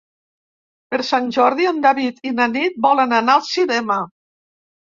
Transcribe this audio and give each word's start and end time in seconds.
Per 0.93 0.99
Sant 1.09 1.27
Jordi 1.37 1.69
en 1.73 1.81
David 1.83 2.25
i 2.31 2.33
na 2.39 2.49
Nit 2.57 2.81
volen 2.87 3.15
anar 3.19 3.37
al 3.41 3.47
cinema. 3.53 4.01